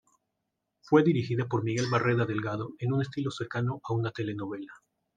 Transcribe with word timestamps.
Fue 0.81 1.03
dirigida 1.03 1.45
por 1.47 1.63
Miguel 1.63 1.85
Barreda 1.91 2.25
Delgado 2.25 2.73
en 2.79 2.91
un 2.91 3.03
estilo 3.03 3.29
cercano 3.29 3.81
a 3.87 3.93
una 3.93 4.09
telenovela. 4.09 4.73